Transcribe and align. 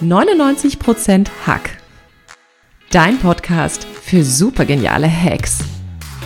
99% 0.00 1.28
Hack. 1.46 1.70
Dein 2.90 3.18
Podcast 3.18 3.84
für 3.84 4.24
supergeniale 4.24 5.10
Hacks. 5.10 5.58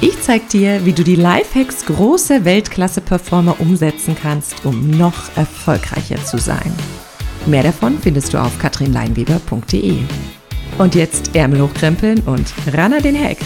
Ich 0.01 0.21
zeig 0.21 0.49
dir, 0.49 0.85
wie 0.85 0.93
du 0.93 1.03
die 1.03 1.17
Lifehacks 1.17 1.87
großer 1.87 2.45
Weltklasse-Performer 2.45 3.61
umsetzen 3.61 4.17
kannst, 4.21 4.65
um 4.65 4.91
noch 4.91 5.37
erfolgreicher 5.37 6.23
zu 6.25 6.39
sein. 6.39 6.73
Mehr 7.47 7.63
davon 7.63 7.99
findest 7.99 8.35
du 8.35 8.39
auf 8.39 8.59
katrinleinweber.de. 8.59 9.99
Und 10.79 10.95
jetzt 10.95 11.35
Ärmel 11.35 11.63
hochkrempeln 11.63 12.21
und 12.21 12.53
ran 12.73 12.93
an 12.93 13.03
den 13.03 13.19
Hack. 13.19 13.39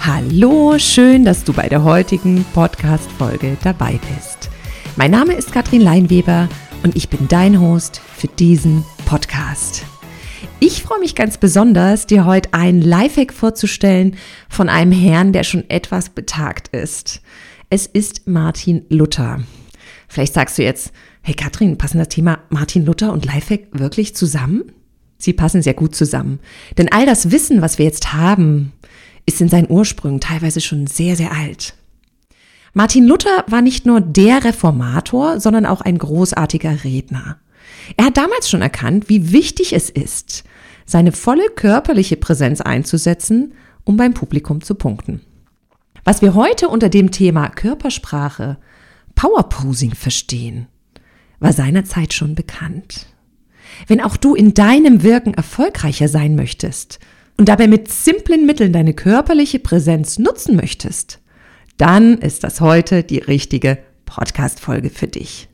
Hallo, 0.00 0.78
schön, 0.78 1.24
dass 1.24 1.42
du 1.42 1.52
bei 1.52 1.68
der 1.68 1.82
heutigen 1.82 2.44
Podcast-Folge 2.54 3.56
dabei 3.62 3.98
bist. 4.14 4.35
Mein 4.98 5.10
Name 5.10 5.34
ist 5.34 5.52
Katrin 5.52 5.82
Leinweber 5.82 6.48
und 6.82 6.96
ich 6.96 7.10
bin 7.10 7.28
dein 7.28 7.60
Host 7.60 8.00
für 8.16 8.28
diesen 8.28 8.82
Podcast. 9.04 9.84
Ich 10.58 10.82
freue 10.82 11.00
mich 11.00 11.14
ganz 11.14 11.36
besonders, 11.36 12.06
dir 12.06 12.24
heute 12.24 12.54
einen 12.54 12.80
Lifehack 12.80 13.34
vorzustellen 13.34 14.16
von 14.48 14.70
einem 14.70 14.92
Herrn, 14.92 15.34
der 15.34 15.44
schon 15.44 15.68
etwas 15.68 16.08
betagt 16.08 16.68
ist. 16.68 17.20
Es 17.68 17.84
ist 17.84 18.26
Martin 18.26 18.86
Luther. 18.88 19.42
Vielleicht 20.08 20.32
sagst 20.32 20.56
du 20.56 20.62
jetzt, 20.62 20.92
hey 21.20 21.34
Katrin, 21.34 21.76
passen 21.76 21.98
das 21.98 22.08
Thema 22.08 22.38
Martin 22.48 22.86
Luther 22.86 23.12
und 23.12 23.26
Lifehack 23.26 23.66
wirklich 23.72 24.16
zusammen? 24.16 24.72
Sie 25.18 25.34
passen 25.34 25.60
sehr 25.60 25.74
gut 25.74 25.94
zusammen. 25.94 26.40
Denn 26.78 26.90
all 26.90 27.04
das 27.04 27.30
Wissen, 27.30 27.60
was 27.60 27.76
wir 27.76 27.84
jetzt 27.84 28.14
haben, 28.14 28.72
ist 29.26 29.42
in 29.42 29.50
seinen 29.50 29.70
Ursprüngen 29.70 30.20
teilweise 30.20 30.62
schon 30.62 30.86
sehr, 30.86 31.16
sehr 31.16 31.32
alt. 31.32 31.74
Martin 32.76 33.06
Luther 33.06 33.42
war 33.46 33.62
nicht 33.62 33.86
nur 33.86 34.02
der 34.02 34.44
Reformator, 34.44 35.40
sondern 35.40 35.64
auch 35.64 35.80
ein 35.80 35.96
großartiger 35.96 36.84
Redner. 36.84 37.38
Er 37.96 38.04
hat 38.04 38.18
damals 38.18 38.50
schon 38.50 38.60
erkannt, 38.60 39.08
wie 39.08 39.32
wichtig 39.32 39.72
es 39.72 39.88
ist, 39.88 40.44
seine 40.84 41.12
volle 41.12 41.48
körperliche 41.48 42.18
Präsenz 42.18 42.60
einzusetzen, 42.60 43.54
um 43.84 43.96
beim 43.96 44.12
Publikum 44.12 44.60
zu 44.60 44.74
punkten. 44.74 45.22
Was 46.04 46.20
wir 46.20 46.34
heute 46.34 46.68
unter 46.68 46.90
dem 46.90 47.12
Thema 47.12 47.48
Körpersprache, 47.48 48.58
Powerposing 49.14 49.94
verstehen, 49.94 50.66
war 51.40 51.54
seinerzeit 51.54 52.12
schon 52.12 52.34
bekannt. 52.34 53.06
Wenn 53.86 54.02
auch 54.02 54.18
du 54.18 54.34
in 54.34 54.52
deinem 54.52 55.02
Wirken 55.02 55.32
erfolgreicher 55.32 56.08
sein 56.08 56.36
möchtest 56.36 56.98
und 57.38 57.48
dabei 57.48 57.68
mit 57.68 57.90
simplen 57.90 58.44
Mitteln 58.44 58.74
deine 58.74 58.92
körperliche 58.92 59.60
Präsenz 59.60 60.18
nutzen 60.18 60.56
möchtest, 60.56 61.20
dann 61.76 62.18
ist 62.18 62.44
das 62.44 62.60
heute 62.60 63.02
die 63.02 63.18
richtige 63.18 63.78
Podcast-Folge 64.04 64.90
für 64.90 65.08
dich. 65.08 65.48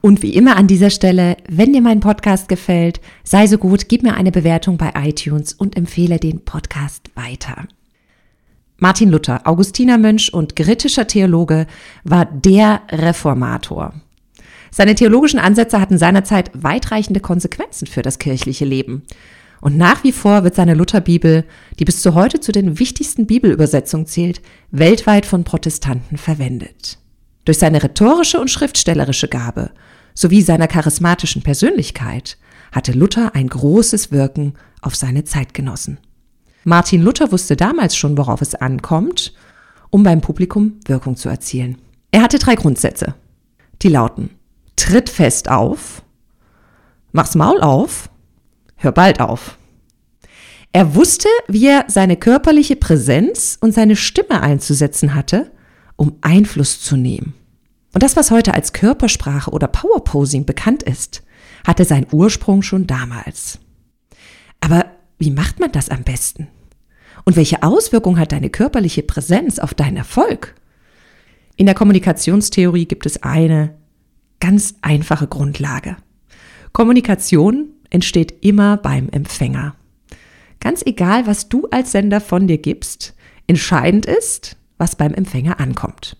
Und 0.00 0.22
wie 0.22 0.34
immer 0.34 0.56
an 0.56 0.66
dieser 0.66 0.90
Stelle, 0.90 1.36
wenn 1.48 1.72
dir 1.72 1.80
mein 1.80 2.00
Podcast 2.00 2.48
gefällt, 2.48 3.00
sei 3.22 3.46
so 3.46 3.56
gut, 3.56 3.88
gib 3.88 4.02
mir 4.02 4.14
eine 4.14 4.32
Bewertung 4.32 4.76
bei 4.76 4.92
iTunes 4.96 5.54
und 5.54 5.76
empfehle 5.76 6.18
den 6.18 6.44
Podcast 6.44 7.10
weiter. 7.14 7.66
Martin 8.76 9.10
Luther, 9.10 9.46
Augustinermönch 9.46 10.34
und 10.34 10.56
kritischer 10.56 11.06
Theologe, 11.06 11.66
war 12.02 12.26
der 12.26 12.82
Reformator. 12.90 13.94
Seine 14.70 14.94
theologischen 14.94 15.38
Ansätze 15.38 15.80
hatten 15.80 15.96
seinerzeit 15.96 16.50
weitreichende 16.52 17.20
Konsequenzen 17.20 17.86
für 17.86 18.02
das 18.02 18.18
kirchliche 18.18 18.64
Leben. 18.64 19.04
Und 19.64 19.78
nach 19.78 20.04
wie 20.04 20.12
vor 20.12 20.44
wird 20.44 20.56
seine 20.56 20.74
Lutherbibel, 20.74 21.42
die 21.78 21.86
bis 21.86 22.02
zu 22.02 22.12
heute 22.12 22.38
zu 22.38 22.52
den 22.52 22.78
wichtigsten 22.78 23.26
Bibelübersetzungen 23.26 24.04
zählt, 24.04 24.42
weltweit 24.70 25.24
von 25.24 25.42
Protestanten 25.42 26.18
verwendet. 26.18 26.98
Durch 27.46 27.56
seine 27.56 27.82
rhetorische 27.82 28.38
und 28.38 28.50
schriftstellerische 28.50 29.26
Gabe 29.26 29.70
sowie 30.12 30.42
seiner 30.42 30.68
charismatischen 30.68 31.40
Persönlichkeit 31.40 32.36
hatte 32.72 32.92
Luther 32.92 33.34
ein 33.34 33.48
großes 33.48 34.12
Wirken 34.12 34.52
auf 34.82 34.96
seine 34.96 35.24
Zeitgenossen. 35.24 35.96
Martin 36.64 37.00
Luther 37.00 37.32
wusste 37.32 37.56
damals 37.56 37.96
schon, 37.96 38.18
worauf 38.18 38.42
es 38.42 38.54
ankommt, 38.54 39.32
um 39.88 40.02
beim 40.02 40.20
Publikum 40.20 40.78
Wirkung 40.84 41.16
zu 41.16 41.30
erzielen. 41.30 41.78
Er 42.10 42.20
hatte 42.20 42.38
drei 42.38 42.54
Grundsätze. 42.54 43.14
Die 43.80 43.88
lauten, 43.88 44.28
tritt 44.76 45.08
fest 45.08 45.48
auf, 45.48 46.02
mach's 47.12 47.34
Maul 47.34 47.62
auf 47.62 48.10
hör 48.84 48.92
bald 48.92 49.20
auf. 49.20 49.58
Er 50.72 50.94
wusste, 50.94 51.28
wie 51.46 51.66
er 51.66 51.84
seine 51.88 52.16
körperliche 52.16 52.76
Präsenz 52.76 53.56
und 53.60 53.72
seine 53.72 53.96
Stimme 53.96 54.40
einzusetzen 54.40 55.14
hatte, 55.14 55.52
um 55.96 56.18
Einfluss 56.20 56.80
zu 56.80 56.96
nehmen. 56.96 57.34
Und 57.92 58.02
das, 58.02 58.16
was 58.16 58.32
heute 58.32 58.54
als 58.54 58.72
Körpersprache 58.72 59.50
oder 59.52 59.68
Powerposing 59.68 60.46
bekannt 60.46 60.82
ist, 60.82 61.22
hatte 61.64 61.84
seinen 61.84 62.08
Ursprung 62.10 62.62
schon 62.62 62.88
damals. 62.88 63.60
Aber 64.60 64.86
wie 65.18 65.30
macht 65.30 65.60
man 65.60 65.70
das 65.70 65.90
am 65.90 66.02
besten? 66.02 66.48
Und 67.24 67.36
welche 67.36 67.62
Auswirkung 67.62 68.18
hat 68.18 68.32
deine 68.32 68.50
körperliche 68.50 69.02
Präsenz 69.02 69.60
auf 69.60 69.74
deinen 69.74 69.96
Erfolg? 69.96 70.54
In 71.56 71.66
der 71.66 71.74
Kommunikationstheorie 71.76 72.86
gibt 72.86 73.06
es 73.06 73.22
eine 73.22 73.74
ganz 74.40 74.74
einfache 74.82 75.28
Grundlage. 75.28 75.96
Kommunikation 76.72 77.73
entsteht 77.94 78.44
immer 78.44 78.76
beim 78.76 79.08
Empfänger. 79.08 79.76
Ganz 80.58 80.82
egal, 80.84 81.26
was 81.28 81.48
du 81.48 81.68
als 81.70 81.92
Sender 81.92 82.20
von 82.20 82.48
dir 82.48 82.58
gibst, 82.58 83.14
entscheidend 83.46 84.04
ist, 84.04 84.56
was 84.78 84.96
beim 84.96 85.14
Empfänger 85.14 85.60
ankommt. 85.60 86.16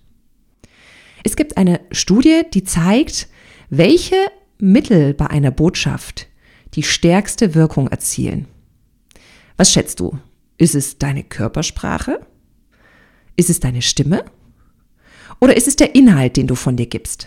Es 1.24 1.34
gibt 1.34 1.56
eine 1.56 1.80
Studie, 1.90 2.42
die 2.52 2.62
zeigt, 2.62 3.28
welche 3.70 4.14
Mittel 4.58 5.14
bei 5.14 5.26
einer 5.26 5.50
Botschaft 5.50 6.28
die 6.74 6.84
stärkste 6.84 7.54
Wirkung 7.56 7.88
erzielen. 7.88 8.46
Was 9.56 9.72
schätzt 9.72 9.98
du? 9.98 10.18
Ist 10.58 10.76
es 10.76 10.98
deine 10.98 11.24
Körpersprache? 11.24 12.20
Ist 13.36 13.50
es 13.50 13.58
deine 13.58 13.82
Stimme? 13.82 14.24
Oder 15.40 15.56
ist 15.56 15.66
es 15.66 15.74
der 15.74 15.96
Inhalt, 15.96 16.36
den 16.36 16.46
du 16.46 16.54
von 16.54 16.76
dir 16.76 16.86
gibst? 16.86 17.26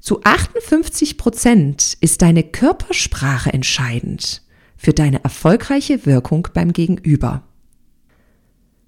Zu 0.00 0.22
58 0.24 1.18
Prozent 1.18 1.98
ist 2.00 2.22
deine 2.22 2.42
Körpersprache 2.42 3.52
entscheidend 3.52 4.42
für 4.74 4.94
deine 4.94 5.22
erfolgreiche 5.22 6.06
Wirkung 6.06 6.48
beim 6.54 6.72
Gegenüber. 6.72 7.42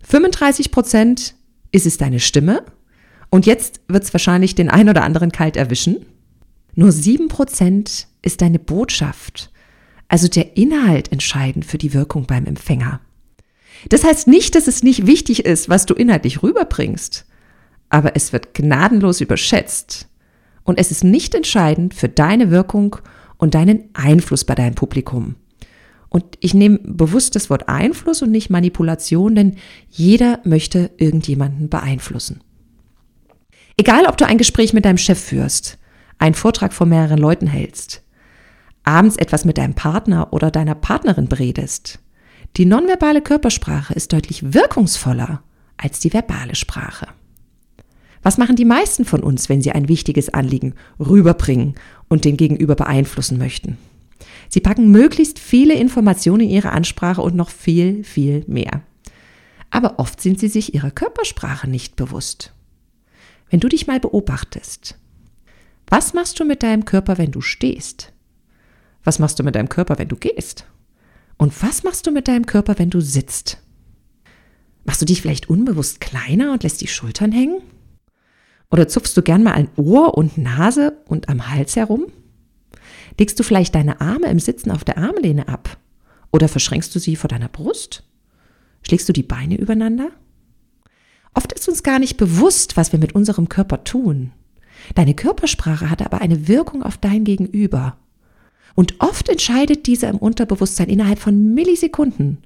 35 0.05 0.71
Prozent 0.71 1.35
ist 1.71 1.85
es 1.85 1.99
deine 1.99 2.19
Stimme 2.19 2.65
und 3.29 3.45
jetzt 3.45 3.83
wird 3.89 4.05
es 4.05 4.15
wahrscheinlich 4.15 4.55
den 4.55 4.71
ein 4.71 4.89
oder 4.89 5.05
anderen 5.05 5.33
kalt 5.33 5.59
erwischen. 5.59 6.07
Nur 6.75 6.93
7 6.93 7.29
Prozent 7.29 8.09
ist 8.23 8.41
deine 8.41 8.59
Botschaft, 8.59 9.51
also 10.09 10.29
der 10.29 10.57
Inhalt 10.57 11.13
entscheidend 11.13 11.67
für 11.67 11.79
die 11.79 11.93
Wirkung 11.93 12.27
beim 12.27 12.47
Empfänger. 12.47 13.01
Das 13.91 14.03
heißt 14.03 14.29
nicht, 14.29 14.55
dass 14.55 14.67
es 14.67 14.83
nicht 14.83 15.07
wichtig 15.07 15.45
ist, 15.45 15.69
was 15.69 15.85
du 15.85 15.93
inhaltlich 15.93 16.43
rüberbringst, 16.43 17.27
aber 17.91 18.17
es 18.17 18.33
wird 18.33 18.55
gnadenlos 18.55 19.21
überschätzt, 19.21 20.09
und 20.65 20.79
es 20.79 20.91
ist 20.91 21.05
nicht 21.05 21.35
entscheidend 21.35 21.95
für 21.95 22.09
deine 22.09 22.51
Wirkung 22.51 22.97
und 23.37 23.55
deinen 23.55 23.89
Einfluss 23.95 24.45
bei 24.45 24.55
deinem 24.55 24.75
Publikum. 24.75 25.37
Und 26.09 26.25
ich 26.41 26.53
nehme 26.53 26.79
bewusst 26.83 27.35
das 27.37 27.49
Wort 27.49 27.69
Einfluss 27.69 28.21
und 28.23 28.31
nicht 28.31 28.51
Manipulation, 28.51 29.35
denn 29.35 29.57
jeder 29.89 30.41
möchte 30.45 30.91
irgendjemanden 30.99 31.71
beeinflussen. 31.71 32.43
Egal, 33.79 34.05
ob 34.07 34.19
du 34.19 34.27
ein 34.27 34.39
Gespräch 34.39 34.75
mit 34.75 34.85
deinem 34.85 34.99
Chef 34.99 35.19
führst, 35.19 35.79
einen 36.19 36.35
Vortrag 36.35 36.75
vor 36.75 36.87
mehreren 36.87 37.19
Leuten 37.19 37.47
hältst, 37.47 38.03
abends 38.85 39.17
etwas 39.17 39.45
mit 39.45 39.57
deinem 39.59 39.75
Partner 39.75 40.33
oder 40.33 40.51
deiner 40.51 40.75
Partnerin 40.75 41.29
beredest, 41.29 41.99
die 42.59 42.67
nonverbale 42.67 43.23
Körpersprache 43.23 43.95
ist 43.95 44.13
deutlich 44.13 44.53
wirkungsvoller 44.53 45.43
als 45.79 46.01
die 46.01 46.13
verbale 46.13 46.55
Sprache. 46.55 47.09
Was 48.23 48.39
machen 48.39 48.57
die 48.57 48.65
meisten 48.65 49.05
von 49.05 49.23
uns, 49.23 49.49
wenn 49.49 49.63
sie 49.63 49.73
ein 49.73 49.89
wichtiges 49.89 50.29
Anliegen 50.29 50.75
rüberbringen 51.01 51.75
und 52.09 52.25
den 52.25 52.37
Gegenüber 52.37 52.77
beeinflussen 52.77 53.37
möchten? 53.37 53.79
Sie 54.49 54.61
packen 54.61 54.91
möglichst 54.91 55.39
viele 55.39 55.75
Informationen 55.75 56.43
in 56.43 56.51
ihre 56.51 56.71
Ansprache 56.71 57.23
und 57.23 57.35
noch 57.35 57.51
viel, 57.51 58.05
viel 58.05 58.45
mehr. 58.47 58.83
Aber 59.71 59.99
oft 59.99 60.21
sind 60.21 60.39
sie 60.39 60.49
sich 60.49 60.75
ihrer 60.75 60.91
Körpersprache 60.91 61.69
nicht 61.69 61.97
bewusst. 61.97 62.53
Wenn 63.51 63.61
du 63.61 63.69
dich 63.69 63.87
mal 63.87 63.99
beobachtest, 63.99 64.99
was 65.87 66.15
machst 66.15 66.39
du 66.39 66.45
mit 66.45 66.63
deinem 66.63 66.85
Körper, 66.85 67.19
wenn 67.19 67.33
du 67.33 67.41
stehst? 67.41 68.13
Was 69.05 69.19
machst 69.19 69.39
du 69.39 69.43
mit 69.43 69.57
deinem 69.57 69.69
Körper, 69.69 69.99
wenn 69.99 70.09
du 70.09 70.17
gehst? 70.17 70.67
Und 71.39 71.61
was 71.63 71.83
machst 71.83 72.07
du 72.07 72.13
mit 72.13 72.29
deinem 72.29 72.47
Körper, 72.47 72.79
wenn 72.79 72.91
du 72.91 73.01
sitzt? 73.01 73.59
Machst 74.85 75.01
du 75.01 75.07
dich 75.07 75.23
vielleicht 75.23 75.49
unbewusst 75.49 76.01
kleiner 76.01 76.53
und 76.53 76.63
lässt 76.63 76.81
die 76.81 76.89
Schultern 76.89 77.33
hängen? 77.33 77.63
Oder 78.73 78.89
zupfst 78.89 79.15
du 79.15 79.23
gern 79.23 79.43
mal 79.43 79.53
an 79.53 79.69
Ohr 79.77 80.17
und 80.17 80.39
Nase 80.39 80.97
und 81.07 81.29
am 81.29 81.51
Hals 81.51 81.77
herum? 81.77 82.07
Legst 83.19 83.39
du 83.39 83.43
vielleicht 83.43 83.75
deine 83.75 84.01
Arme 84.01 84.29
im 84.29 84.39
Sitzen 84.39 84.71
auf 84.71 84.83
der 84.83 84.97
Armlehne 84.97 85.47
ab? 85.47 85.77
Oder 86.33 86.49
verschränkst 86.49 86.95
du 86.95 86.99
sie 86.99 87.15
vor 87.15 87.29
deiner 87.29 87.51
Brust? 87.51 88.03
Schlägst 88.83 89.07
du 89.07 89.13
die 89.13 89.23
Beine 89.23 89.59
übereinander? 89.59 90.09
Oft 91.35 91.53
ist 91.53 91.69
uns 91.69 91.83
gar 91.83 91.99
nicht 91.99 92.17
bewusst, 92.17 92.79
was 92.79 92.93
wir 92.93 92.99
mit 92.99 93.15
unserem 93.15 93.51
Körper 93.51 93.85
tun. 93.85 94.33
Deine 94.95 95.15
Körpersprache 95.15 95.91
hat 95.91 96.01
aber 96.01 96.23
eine 96.23 96.49
Wirkung 96.49 96.83
auf 96.83 96.97
dein 96.97 97.25
Gegenüber. 97.25 97.99
Und 98.75 98.95
oft 99.01 99.29
entscheidet 99.29 99.87
dieser 99.87 100.09
im 100.09 100.17
Unterbewusstsein 100.17 100.89
innerhalb 100.89 101.19
von 101.19 101.53
Millisekunden, 101.53 102.39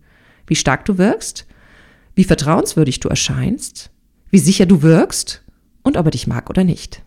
wie 0.49 0.57
stark 0.57 0.85
du 0.87 0.99
wirkst, 0.99 1.47
wie 2.17 2.25
vertrauenswürdig 2.25 2.99
du 2.99 3.09
erscheinst, 3.09 3.91
wie 4.31 4.41
sicher 4.41 4.67
du 4.67 4.83
wirkst 4.83 5.46
und 5.87 5.97
ob 5.97 6.07
er 6.07 6.11
dich 6.11 6.27
mag 6.27 6.51
oder 6.51 6.65
nicht. 6.65 7.03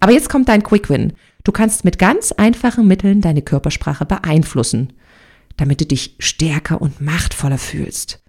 Aber 0.00 0.12
jetzt 0.12 0.28
kommt 0.28 0.50
dein 0.50 0.62
Quick 0.62 0.90
Win. 0.90 1.14
Du 1.44 1.50
kannst 1.50 1.82
mit 1.84 1.98
ganz 1.98 2.30
einfachen 2.32 2.86
Mitteln 2.86 3.22
deine 3.22 3.40
Körpersprache 3.40 4.04
beeinflussen, 4.04 4.92
damit 5.56 5.80
du 5.80 5.86
dich 5.86 6.14
stärker 6.18 6.82
und 6.82 7.00
machtvoller 7.00 7.56
fühlst. 7.56 8.22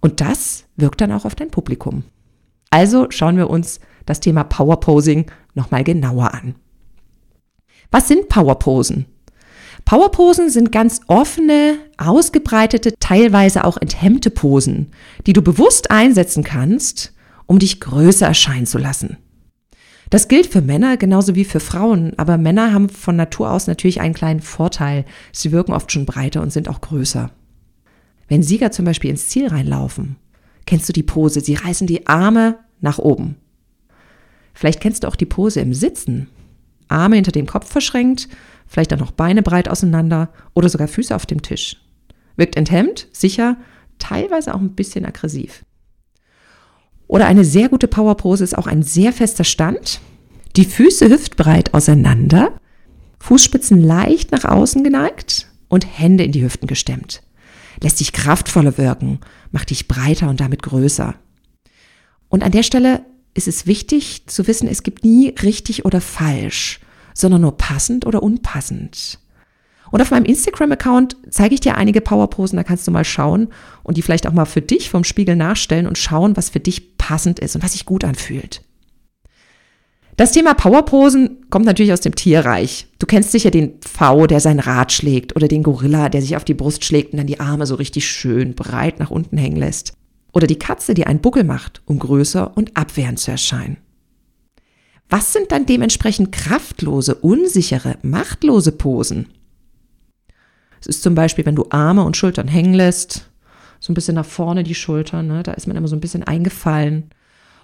Und 0.00 0.20
das 0.20 0.66
wirkt 0.76 1.00
dann 1.00 1.10
auch 1.10 1.24
auf 1.24 1.34
dein 1.34 1.50
Publikum. 1.50 2.04
Also 2.70 3.06
schauen 3.10 3.36
wir 3.36 3.50
uns 3.50 3.80
das 4.06 4.20
Thema 4.20 4.44
Power 4.44 4.78
Posing 4.78 5.30
nochmal 5.54 5.82
genauer 5.82 6.32
an. 6.32 6.54
Was 7.90 8.06
sind 8.06 8.28
Powerposen? 8.28 9.06
Powerposen 9.84 10.50
sind 10.50 10.70
ganz 10.70 11.00
offene, 11.08 11.78
ausgebreitete, 11.96 12.94
teilweise 13.00 13.64
auch 13.64 13.76
enthemmte 13.76 14.30
Posen, 14.30 14.92
die 15.26 15.32
du 15.32 15.42
bewusst 15.42 15.90
einsetzen 15.90 16.44
kannst, 16.44 17.13
um 17.46 17.58
dich 17.58 17.80
größer 17.80 18.26
erscheinen 18.26 18.66
zu 18.66 18.78
lassen. 18.78 19.18
Das 20.10 20.28
gilt 20.28 20.46
für 20.46 20.60
Männer 20.60 20.96
genauso 20.96 21.34
wie 21.34 21.44
für 21.44 21.60
Frauen, 21.60 22.12
aber 22.18 22.38
Männer 22.38 22.72
haben 22.72 22.88
von 22.88 23.16
Natur 23.16 23.50
aus 23.50 23.66
natürlich 23.66 24.00
einen 24.00 24.14
kleinen 24.14 24.40
Vorteil. 24.40 25.04
Sie 25.32 25.50
wirken 25.50 25.72
oft 25.72 25.90
schon 25.90 26.06
breiter 26.06 26.42
und 26.42 26.52
sind 26.52 26.68
auch 26.68 26.80
größer. 26.80 27.30
Wenn 28.28 28.42
Sieger 28.42 28.70
zum 28.70 28.84
Beispiel 28.84 29.10
ins 29.10 29.28
Ziel 29.28 29.48
reinlaufen, 29.48 30.16
kennst 30.66 30.88
du 30.88 30.92
die 30.92 31.02
Pose, 31.02 31.40
sie 31.40 31.54
reißen 31.54 31.86
die 31.86 32.06
Arme 32.06 32.58
nach 32.80 32.98
oben. 32.98 33.36
Vielleicht 34.54 34.80
kennst 34.80 35.02
du 35.02 35.08
auch 35.08 35.16
die 35.16 35.26
Pose 35.26 35.60
im 35.60 35.74
Sitzen. 35.74 36.28
Arme 36.88 37.16
hinter 37.16 37.32
dem 37.32 37.46
Kopf 37.46 37.70
verschränkt, 37.70 38.28
vielleicht 38.66 38.92
auch 38.94 38.98
noch 38.98 39.10
Beine 39.10 39.42
breit 39.42 39.68
auseinander 39.68 40.30
oder 40.54 40.68
sogar 40.68 40.86
Füße 40.86 41.14
auf 41.14 41.26
dem 41.26 41.42
Tisch. 41.42 41.76
Wirkt 42.36 42.56
enthemmt, 42.56 43.08
sicher, 43.12 43.56
teilweise 43.98 44.54
auch 44.54 44.60
ein 44.60 44.74
bisschen 44.74 45.04
aggressiv. 45.04 45.64
Oder 47.14 47.26
eine 47.26 47.44
sehr 47.44 47.68
gute 47.68 47.86
Powerpose 47.86 48.42
ist 48.42 48.58
auch 48.58 48.66
ein 48.66 48.82
sehr 48.82 49.12
fester 49.12 49.44
Stand. 49.44 50.00
Die 50.56 50.64
Füße 50.64 51.08
hüftbreit 51.08 51.72
auseinander, 51.72 52.58
Fußspitzen 53.20 53.80
leicht 53.80 54.32
nach 54.32 54.44
außen 54.44 54.82
geneigt 54.82 55.46
und 55.68 55.86
Hände 55.86 56.24
in 56.24 56.32
die 56.32 56.42
Hüften 56.42 56.66
gestemmt. 56.66 57.22
Lässt 57.80 58.00
dich 58.00 58.12
kraftvoller 58.12 58.78
wirken, 58.78 59.20
macht 59.52 59.70
dich 59.70 59.86
breiter 59.86 60.28
und 60.28 60.40
damit 60.40 60.64
größer. 60.64 61.14
Und 62.30 62.42
an 62.42 62.50
der 62.50 62.64
Stelle 62.64 63.04
ist 63.32 63.46
es 63.46 63.68
wichtig 63.68 64.26
zu 64.26 64.48
wissen, 64.48 64.66
es 64.66 64.82
gibt 64.82 65.04
nie 65.04 65.28
richtig 65.40 65.84
oder 65.84 66.00
falsch, 66.00 66.80
sondern 67.14 67.42
nur 67.42 67.56
passend 67.56 68.06
oder 68.06 68.24
unpassend. 68.24 69.20
Und 69.94 70.00
auf 70.02 70.10
meinem 70.10 70.24
Instagram-Account 70.24 71.16
zeige 71.30 71.54
ich 71.54 71.60
dir 71.60 71.76
einige 71.76 72.00
Powerposen, 72.00 72.56
da 72.56 72.64
kannst 72.64 72.84
du 72.84 72.90
mal 72.90 73.04
schauen 73.04 73.46
und 73.84 73.96
die 73.96 74.02
vielleicht 74.02 74.26
auch 74.26 74.32
mal 74.32 74.44
für 74.44 74.60
dich 74.60 74.90
vom 74.90 75.04
Spiegel 75.04 75.36
nachstellen 75.36 75.86
und 75.86 75.98
schauen, 75.98 76.36
was 76.36 76.50
für 76.50 76.58
dich 76.58 76.98
passend 76.98 77.38
ist 77.38 77.54
und 77.54 77.62
was 77.62 77.74
sich 77.74 77.86
gut 77.86 78.02
anfühlt. 78.02 78.62
Das 80.16 80.32
Thema 80.32 80.54
Powerposen 80.54 81.48
kommt 81.48 81.64
natürlich 81.64 81.92
aus 81.92 82.00
dem 82.00 82.16
Tierreich. 82.16 82.88
Du 82.98 83.06
kennst 83.06 83.30
sicher 83.30 83.52
den 83.52 83.78
Pfau, 83.82 84.26
der 84.26 84.40
sein 84.40 84.58
Rad 84.58 84.90
schlägt 84.90 85.36
oder 85.36 85.46
den 85.46 85.62
Gorilla, 85.62 86.08
der 86.08 86.22
sich 86.22 86.34
auf 86.34 86.44
die 86.44 86.54
Brust 86.54 86.84
schlägt 86.84 87.12
und 87.12 87.18
dann 87.18 87.28
die 87.28 87.38
Arme 87.38 87.64
so 87.64 87.76
richtig 87.76 88.08
schön 88.08 88.56
breit 88.56 88.98
nach 88.98 89.12
unten 89.12 89.38
hängen 89.38 89.58
lässt. 89.58 89.92
Oder 90.32 90.48
die 90.48 90.58
Katze, 90.58 90.94
die 90.94 91.06
einen 91.06 91.20
Buckel 91.20 91.44
macht, 91.44 91.82
um 91.84 92.00
größer 92.00 92.56
und 92.56 92.76
abwehrend 92.76 93.20
zu 93.20 93.30
erscheinen. 93.30 93.76
Was 95.08 95.32
sind 95.32 95.52
dann 95.52 95.66
dementsprechend 95.66 96.32
kraftlose, 96.32 97.14
unsichere, 97.14 97.98
machtlose 98.02 98.72
Posen? 98.72 99.28
Es 100.84 100.96
ist 100.96 101.02
zum 101.02 101.14
Beispiel, 101.14 101.46
wenn 101.46 101.56
du 101.56 101.64
Arme 101.70 102.04
und 102.04 102.14
Schultern 102.14 102.46
hängen 102.46 102.74
lässt, 102.74 103.30
so 103.80 103.90
ein 103.90 103.94
bisschen 103.94 104.16
nach 104.16 104.26
vorne 104.26 104.64
die 104.64 104.74
Schultern, 104.74 105.26
ne? 105.28 105.42
da 105.42 105.52
ist 105.52 105.66
man 105.66 105.78
immer 105.78 105.88
so 105.88 105.96
ein 105.96 106.00
bisschen 106.00 106.24
eingefallen. 106.24 107.04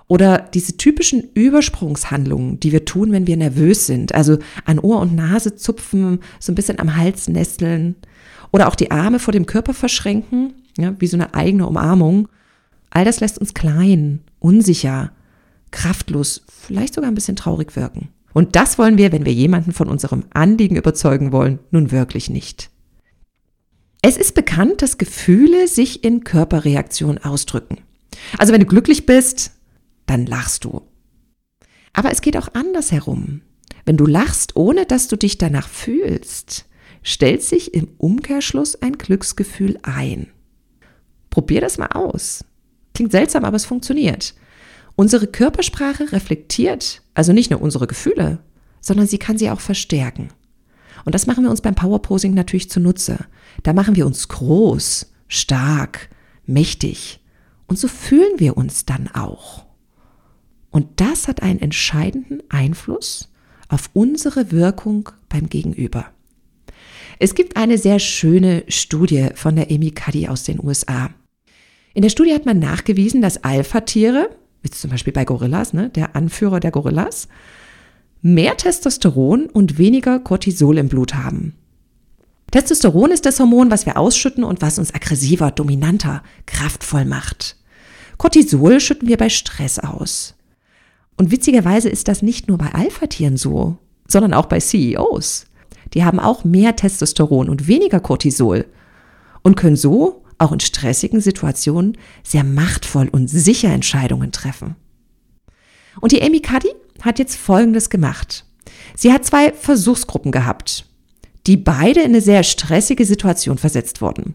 Oder 0.08 0.38
diese 0.38 0.78
typischen 0.78 1.28
Übersprungshandlungen, 1.34 2.61
die 2.61 2.72
wir 2.72 2.87
tun, 2.87 3.12
wenn 3.12 3.26
wir 3.26 3.37
nervös 3.37 3.87
sind. 3.87 4.14
Also 4.14 4.38
an 4.64 4.78
Ohr 4.78 5.00
und 5.00 5.14
Nase 5.14 5.55
zupfen, 5.55 6.20
so 6.38 6.50
ein 6.50 6.55
bisschen 6.55 6.78
am 6.78 6.96
Hals 6.96 7.28
nesteln. 7.28 7.94
Oder 8.52 8.69
auch 8.69 8.75
die 8.75 8.90
Arme 8.90 9.19
vor 9.19 9.32
dem 9.32 9.44
Körper 9.44 9.75
verschränken, 9.75 10.55
ja, 10.78 10.94
wie 10.99 11.06
so 11.06 11.19
eine 11.19 11.34
eigene 11.34 11.66
Umarmung. 11.66 12.26
All 12.88 13.05
das 13.05 13.20
lässt 13.20 13.38
uns 13.38 13.52
klein, 13.52 14.20
unsicher, 14.38 15.12
kraftlos, 15.73 16.43
vielleicht 16.49 16.94
sogar 16.94 17.11
ein 17.11 17.14
bisschen 17.14 17.37
traurig 17.37 17.76
wirken. 17.76 18.08
Und 18.32 18.56
das 18.56 18.78
wollen 18.78 18.96
wir, 18.96 19.12
wenn 19.12 19.26
wir 19.26 19.34
jemanden 19.34 19.73
von 19.73 19.88
unserem 19.88 20.25
Anliegen 20.31 20.76
überzeugen 20.76 21.32
wollen, 21.32 21.58
nun 21.70 21.90
wirklich 21.90 22.31
nicht. 22.31 22.69
Es 24.02 24.17
ist 24.17 24.35
bekannt, 24.35 24.82
dass 24.82 24.99
Gefühle 24.99 25.69
sich 25.69 26.05
in 26.05 26.25
Körperreaktionen 26.25 27.23
ausdrücken. 27.23 27.79
Also 28.38 28.52
wenn 28.52 28.61
du 28.61 28.67
glücklich 28.67 29.06
bist, 29.06 29.52
dann 30.06 30.26
lachst 30.26 30.64
du. 30.64 30.82
Aber 31.93 32.11
es 32.11 32.23
geht 32.23 32.37
auch 32.37 32.49
andersherum. 32.55 33.43
Wenn 33.85 33.97
du 33.97 34.06
lachst, 34.06 34.56
ohne 34.56 34.87
dass 34.87 35.08
du 35.08 35.17
dich 35.17 35.38
danach 35.38 35.69
fühlst, 35.69 36.67
stellt 37.02 37.43
sich 37.43 37.75
im 37.75 37.88
Umkehrschluss 37.99 38.81
ein 38.81 38.99
Glücksgefühl 38.99 39.79
ein. 39.82 40.29
Probier 41.29 41.61
das 41.61 41.79
mal 41.79 41.88
aus. 41.88 42.44
Klingt 42.94 43.12
seltsam, 43.12 43.44
aber 43.44 43.56
es 43.56 43.64
funktioniert. 43.64 44.35
Unsere 44.97 45.26
Körpersprache 45.26 46.12
reflektiert 46.12 47.02
also 47.14 47.32
nicht 47.32 47.50
nur 47.50 47.61
unsere 47.61 47.87
Gefühle, 47.87 48.38
sondern 48.81 49.06
sie 49.06 49.19
kann 49.19 49.38
sie 49.38 49.50
auch 49.50 49.61
verstärken. 49.61 50.29
Und 51.05 51.14
das 51.14 51.26
machen 51.26 51.44
wir 51.44 51.50
uns 51.50 51.61
beim 51.61 51.75
Powerposing 51.75 52.35
natürlich 52.35 52.70
zunutze. 52.70 53.26
Da 53.62 53.73
machen 53.73 53.97
wir 53.97 54.06
uns 54.06 54.29
groß, 54.29 55.12
stark, 55.29 56.11
mächtig. 56.47 57.20
Und 57.67 57.79
so 57.79 57.88
fühlen 57.88 58.38
wir 58.38 58.56
uns 58.56 58.85
dann 58.85 59.08
auch. 59.08 59.64
Und 60.70 61.00
das 61.00 61.29
hat 61.29 61.43
einen 61.43 61.61
entscheidenden 61.61 62.43
Einfluss 62.49 63.32
auf 63.69 63.91
unsere 63.93 64.50
Wirkung 64.50 65.08
beim 65.29 65.49
Gegenüber. 65.49 66.06
Es 67.19 67.35
gibt 67.35 67.56
eine 67.56 67.76
sehr 67.76 67.99
schöne 67.99 68.64
Studie 68.69 69.29
von 69.35 69.56
der 69.56 69.70
Amy 69.70 69.91
Cuddy 69.91 70.29
aus 70.29 70.44
den 70.44 70.58
USA. 70.62 71.11
In 71.93 72.02
der 72.02 72.08
Studie 72.08 72.32
hat 72.32 72.47
man 72.47 72.58
nachgewiesen, 72.58 73.20
dass 73.20 73.44
Alpha-Tiere, 73.44 74.31
wie 74.62 74.70
zum 74.70 74.91
Beispiel 74.91 75.12
bei 75.12 75.25
Gorillas, 75.25 75.73
ne, 75.73 75.91
der 75.91 76.17
Anführer 76.17 76.61
der 76.61 76.70
Gorillas, 76.70 77.29
mehr 78.22 78.56
Testosteron 78.56 79.46
und 79.46 79.78
weniger 79.78 80.18
Cortisol 80.18 80.78
im 80.78 80.88
Blut 80.88 81.14
haben. 81.14 81.54
Testosteron 82.50 83.12
ist 83.12 83.26
das 83.26 83.38
Hormon, 83.38 83.71
was 83.71 83.87
wir 83.87 83.97
ausschütten 83.97 84.44
und 84.44 84.61
was 84.61 84.78
uns 84.78 84.92
aggressiver, 84.92 85.50
dominanter, 85.50 86.23
kraftvoll 86.47 87.04
macht. 87.04 87.56
Cortisol 88.18 88.80
schütten 88.80 89.09
wir 89.09 89.16
bei 89.16 89.28
Stress 89.28 89.78
aus. 89.78 90.35
Und 91.16 91.30
witzigerweise 91.30 91.88
ist 91.88 92.09
das 92.09 92.23
nicht 92.23 92.49
nur 92.49 92.59
bei 92.59 92.73
Alpha-Tieren 92.75 93.37
so, 93.37 93.78
sondern 94.09 94.35
auch 94.35 94.47
bei 94.47 94.59
CEOs. 94.59 95.47
Die 95.94 96.04
haben 96.04 96.18
auch 96.18 96.44
mehr 96.44 96.76
Testosteron 96.76 97.49
und 97.49 97.68
weniger 97.68 98.00
Cortisol 98.00 98.66
und 99.42 99.56
können 99.56 99.76
so 99.76 100.25
auch 100.38 100.52
in 100.52 100.61
stressigen 100.61 101.21
Situationen 101.21 101.97
sehr 102.23 102.44
machtvoll 102.44 103.09
und 103.09 103.28
sicher 103.28 103.68
Entscheidungen 103.68 104.33
treffen. 104.33 104.76
Und 106.00 106.12
die 106.12 106.23
Amy 106.23 106.40
Cuddy 106.40 106.71
hat 107.02 107.19
jetzt 107.19 107.37
Folgendes 107.37 107.90
gemacht. 107.90 108.45
Sie 108.97 109.12
hat 109.12 109.25
zwei 109.25 109.52
Versuchsgruppen 109.52 110.33
gehabt, 110.33 110.87
die 111.47 111.57
beide 111.57 112.00
in 112.00 112.11
eine 112.11 112.21
sehr 112.21 112.42
stressige 112.42 113.04
Situation 113.04 113.59
versetzt 113.59 114.00
wurden. 114.02 114.35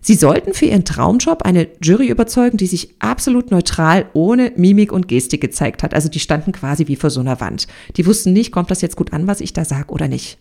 Sie 0.00 0.16
sollten 0.16 0.52
für 0.52 0.66
ihren 0.66 0.84
Traumjob 0.84 1.44
eine 1.44 1.66
Jury 1.82 2.08
überzeugen, 2.08 2.58
die 2.58 2.66
sich 2.66 2.94
absolut 2.98 3.50
neutral 3.50 4.04
ohne 4.12 4.52
Mimik 4.54 4.92
und 4.92 5.08
Gestik 5.08 5.40
gezeigt 5.40 5.82
hat. 5.82 5.94
Also 5.94 6.10
die 6.10 6.20
standen 6.20 6.52
quasi 6.52 6.88
wie 6.88 6.96
vor 6.96 7.08
so 7.08 7.20
einer 7.20 7.40
Wand. 7.40 7.68
Die 7.96 8.04
wussten 8.04 8.34
nicht, 8.34 8.52
kommt 8.52 8.70
das 8.70 8.82
jetzt 8.82 8.96
gut 8.96 9.14
an, 9.14 9.26
was 9.26 9.40
ich 9.40 9.54
da 9.54 9.64
sage 9.64 9.90
oder 9.90 10.06
nicht. 10.06 10.38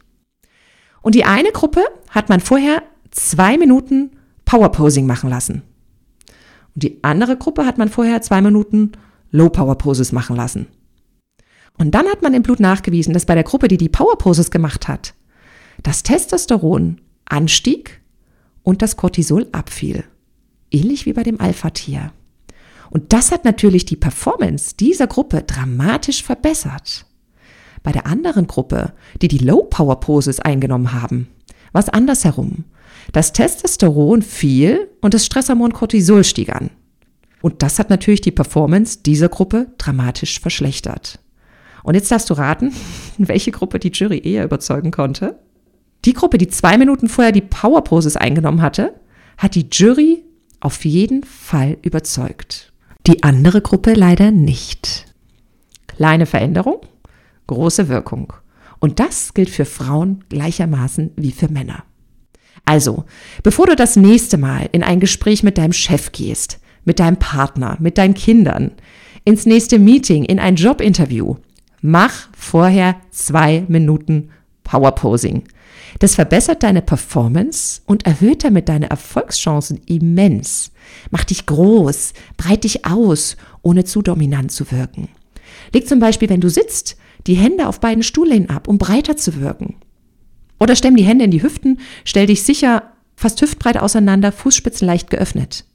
Und 1.02 1.16
die 1.16 1.24
eine 1.24 1.52
Gruppe 1.54 1.82
hat 2.10 2.28
man 2.28 2.42
vorher 2.42 2.84
zwei 3.12 3.58
Minuten 3.58 4.12
Powerposing 4.44 5.06
machen 5.06 5.30
lassen. 5.30 5.62
Und 6.76 6.84
die 6.84 7.02
andere 7.02 7.38
Gruppe 7.38 7.66
hat 7.66 7.78
man 7.78 7.88
vorher 7.88 8.22
zwei 8.22 8.42
Minuten 8.42 8.92
Low 9.32 9.50
Power 9.50 9.78
Poses 9.78 10.12
machen 10.12 10.36
lassen. 10.36 10.68
Und 11.78 11.92
dann 11.92 12.08
hat 12.08 12.22
man 12.22 12.34
im 12.34 12.44
Blut 12.44 12.60
nachgewiesen, 12.60 13.14
dass 13.14 13.26
bei 13.26 13.36
der 13.36 13.44
Gruppe, 13.44 13.68
die 13.68 13.78
die 13.78 13.90
Power 13.90 14.18
Poses 14.18 14.52
gemacht 14.52 14.88
hat, 14.88 15.14
das 15.82 16.04
Testosteron 16.04 17.02
anstieg 17.26 18.02
und 18.62 18.82
das 18.82 18.96
Cortisol 18.96 19.48
abfiel. 19.52 20.04
Ähnlich 20.72 21.06
wie 21.06 21.14
bei 21.14 21.24
dem 21.24 21.40
Alpha-Tier. 21.40 22.12
Und 22.90 23.12
das 23.12 23.32
hat 23.32 23.44
natürlich 23.44 23.86
die 23.86 23.96
Performance 23.96 24.76
dieser 24.80 25.08
Gruppe 25.08 25.42
dramatisch 25.42 26.24
verbessert. 26.24 27.06
Bei 27.82 27.92
der 27.92 28.06
anderen 28.06 28.48
Gruppe, 28.48 28.94
die 29.22 29.28
die 29.28 29.40
Low-Power-Poses 29.40 30.40
eingenommen 30.40 30.94
haben, 30.94 31.28
war 31.72 31.82
es 31.82 31.90
andersherum. 31.90 32.66
Das 33.12 33.34
Testosteron 33.34 34.22
fiel 34.22 34.90
und 35.02 35.14
das 35.14 35.26
Stresshormon 35.26 35.74
Cortisol 35.74 36.24
stieg 36.24 36.56
an. 36.56 36.70
Und 37.42 37.62
das 37.62 37.78
hat 37.78 37.90
natürlich 37.90 38.22
die 38.22 38.32
Performance 38.32 39.00
dieser 39.04 39.28
Gruppe 39.28 39.68
dramatisch 39.78 40.40
verschlechtert. 40.40 41.20
Und 41.84 41.96
jetzt 41.96 42.12
darfst 42.12 42.30
du 42.30 42.34
raten, 42.34 42.74
welche 43.18 43.52
Gruppe 43.52 43.80
die 43.80 43.92
Jury 43.92 44.20
eher 44.24 44.44
überzeugen 44.44 44.92
konnte. 44.92 45.40
Die 46.06 46.14
Gruppe, 46.14 46.38
die 46.38 46.48
zwei 46.48 46.78
Minuten 46.78 47.08
vorher 47.08 47.32
die 47.32 47.42
Powerposes 47.42 48.18
eingenommen 48.18 48.62
hatte, 48.62 49.00
hat 49.38 49.56
die 49.56 49.68
Jury 49.72 50.24
auf 50.60 50.86
jeden 50.86 51.24
Fall 51.24 51.78
überzeugt. 51.82 52.74
Die 53.08 53.24
andere 53.24 53.62
Gruppe 53.62 53.94
leider 53.94 54.32
nicht. 54.32 55.06
Kleine 55.88 56.26
Veränderung, 56.26 56.82
große 57.48 57.90
Wirkung. 57.90 58.34
Und 58.80 59.00
das 59.00 59.34
gilt 59.34 59.50
für 59.50 59.66
Frauen 59.66 60.24
gleichermaßen 60.30 61.12
wie 61.16 61.32
für 61.32 61.50
Männer. 61.50 61.84
Also, 62.66 63.06
bevor 63.44 63.68
du 63.68 63.76
das 63.76 63.96
nächste 63.96 64.38
Mal 64.38 64.70
in 64.72 64.84
ein 64.84 65.00
Gespräch 65.00 65.44
mit 65.44 65.58
deinem 65.58 65.74
Chef 65.74 66.12
gehst, 66.12 66.60
mit 66.86 67.00
deinem 67.00 67.18
Partner, 67.18 67.78
mit 67.80 67.98
deinen 67.98 68.14
Kindern, 68.14 68.72
ins 69.26 69.46
nächste 69.46 69.80
Meeting, 69.80 70.24
in 70.24 70.40
ein 70.40 70.56
Jobinterview, 70.56 71.36
mach 71.84 72.30
vorher 72.36 72.96
zwei 73.12 73.66
Minuten 73.68 74.30
Powerposing. 74.64 75.44
Das 76.00 76.16
verbessert 76.16 76.64
deine 76.64 76.82
Performance 76.82 77.82
und 77.86 78.08
erhöht 78.08 78.44
damit 78.44 78.70
deine 78.70 78.90
Erfolgschancen 78.90 79.82
immens. 79.86 80.72
Mach 81.12 81.26
dich 81.26 81.46
groß, 81.46 82.14
breit 82.38 82.64
dich 82.64 82.86
aus, 82.86 83.38
ohne 83.62 83.84
zu 83.84 84.02
dominant 84.02 84.52
zu 84.52 84.72
wirken. 84.72 85.10
Leg 85.74 85.88
zum 85.88 86.00
Beispiel, 86.00 86.30
wenn 86.30 86.42
du 86.42 86.50
sitzt, 86.50 86.98
die 87.28 87.36
Hände 87.36 87.68
auf 87.68 87.80
beiden 87.80 88.02
Stuhllehnen 88.02 88.50
ab, 88.50 88.68
um 88.68 88.78
breiter 88.78 89.18
zu 89.18 89.40
wirken. 89.40 89.76
Oder 90.60 90.76
stemm 90.76 90.96
die 90.96 91.04
Hände 91.04 91.26
in 91.26 91.32
die 91.32 91.44
Hüften, 91.44 91.80
stell 92.06 92.26
dich 92.26 92.44
sicher 92.44 92.94
fast 93.16 93.42
hüftbreit 93.42 93.78
auseinander, 93.78 94.32
Fußspitzen 94.32 94.88
leicht 94.88 95.10
geöffnet. 95.10 95.66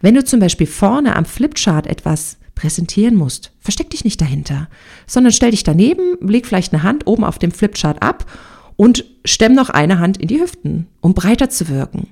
Wenn 0.00 0.14
du 0.14 0.24
zum 0.24 0.38
Beispiel 0.40 0.68
vorne 0.68 1.16
am 1.16 1.24
Flipchart 1.24 1.86
etwas 1.88 2.37
präsentieren 2.58 3.14
musst, 3.14 3.52
versteck 3.60 3.90
dich 3.90 4.04
nicht 4.04 4.20
dahinter, 4.20 4.68
sondern 5.06 5.32
stell 5.32 5.52
dich 5.52 5.62
daneben, 5.62 6.18
leg 6.20 6.44
vielleicht 6.44 6.74
eine 6.74 6.82
Hand 6.82 7.06
oben 7.06 7.24
auf 7.24 7.38
dem 7.38 7.52
Flipchart 7.52 8.02
ab 8.02 8.26
und 8.76 9.04
stemm 9.24 9.54
noch 9.54 9.70
eine 9.70 10.00
Hand 10.00 10.16
in 10.16 10.26
die 10.26 10.40
Hüften, 10.40 10.88
um 11.00 11.14
breiter 11.14 11.48
zu 11.48 11.68
wirken. 11.68 12.08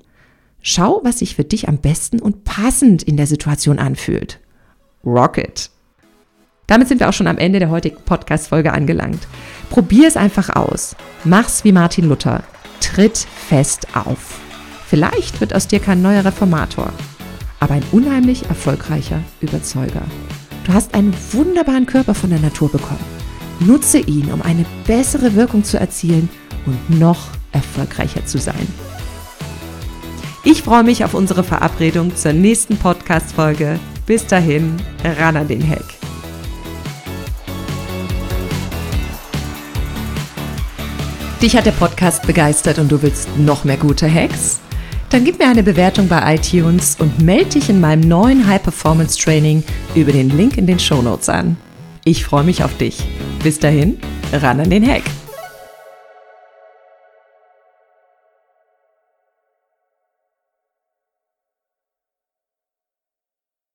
Schau, 0.62 1.00
was 1.02 1.18
sich 1.18 1.34
für 1.34 1.44
dich 1.44 1.68
am 1.68 1.78
besten 1.78 2.20
und 2.20 2.44
passend 2.44 3.02
in 3.02 3.16
der 3.16 3.26
Situation 3.26 3.80
anfühlt. 3.80 4.38
Rocket! 5.04 5.70
Damit 6.68 6.88
sind 6.88 7.00
wir 7.00 7.08
auch 7.08 7.12
schon 7.12 7.28
am 7.28 7.38
Ende 7.38 7.58
der 7.58 7.70
heutigen 7.70 8.02
Podcast-Folge 8.04 8.72
angelangt. 8.72 9.26
Probier 9.70 10.06
es 10.06 10.16
einfach 10.16 10.54
aus. 10.54 10.96
Mach's 11.24 11.64
wie 11.64 11.72
Martin 11.72 12.08
Luther. 12.08 12.44
Tritt 12.80 13.18
fest 13.18 13.88
auf. 13.94 14.40
Vielleicht 14.86 15.40
wird 15.40 15.54
aus 15.54 15.66
dir 15.66 15.80
kein 15.80 16.02
neuer 16.02 16.24
Reformator, 16.24 16.92
aber 17.60 17.74
ein 17.74 17.84
unheimlich 17.92 18.48
erfolgreicher 18.48 19.20
Überzeuger. 19.40 20.02
Du 20.64 20.72
hast 20.72 20.94
einen 20.94 21.14
wunderbaren 21.32 21.86
Körper 21.86 22.14
von 22.14 22.30
der 22.30 22.40
Natur 22.40 22.70
bekommen. 22.70 23.04
Nutze 23.60 23.98
ihn, 23.98 24.32
um 24.32 24.42
eine 24.42 24.66
bessere 24.86 25.34
Wirkung 25.34 25.64
zu 25.64 25.78
erzielen 25.78 26.28
und 26.66 26.98
noch 26.98 27.28
erfolgreicher 27.52 28.26
zu 28.26 28.38
sein. 28.38 28.66
Ich 30.44 30.62
freue 30.62 30.84
mich 30.84 31.04
auf 31.04 31.14
unsere 31.14 31.42
Verabredung 31.42 32.14
zur 32.14 32.32
nächsten 32.32 32.76
Podcast-Folge. 32.76 33.80
Bis 34.06 34.26
dahin, 34.26 34.76
ran 35.02 35.36
an 35.36 35.48
den 35.48 35.60
Heck. 35.60 35.84
Dich 41.42 41.56
hat 41.56 41.66
der 41.66 41.72
Podcast 41.72 42.26
begeistert 42.26 42.78
und 42.78 42.90
du 42.90 43.02
willst 43.02 43.36
noch 43.38 43.64
mehr 43.64 43.76
gute 43.76 44.12
Hacks? 44.12 44.60
Dann 45.10 45.24
gib 45.24 45.38
mir 45.38 45.48
eine 45.48 45.62
Bewertung 45.62 46.08
bei 46.08 46.34
iTunes 46.34 46.96
und 46.98 47.22
melde 47.22 47.50
dich 47.50 47.68
in 47.68 47.80
meinem 47.80 48.08
neuen 48.08 48.46
High 48.46 48.62
Performance 48.62 49.16
Training 49.16 49.62
über 49.94 50.12
den 50.12 50.36
Link 50.36 50.58
in 50.58 50.66
den 50.66 50.78
Show 50.78 51.00
Notes 51.00 51.28
an. 51.28 51.56
Ich 52.04 52.24
freue 52.24 52.44
mich 52.44 52.62
auf 52.64 52.76
dich. 52.76 52.98
Bis 53.42 53.58
dahin, 53.58 53.98
ran 54.32 54.60
an 54.60 54.70
den 54.70 54.86
Hack. 54.86 55.04